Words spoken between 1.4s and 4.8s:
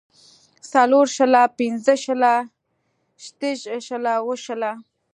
پنځۀ شله شټږ شله اووه شله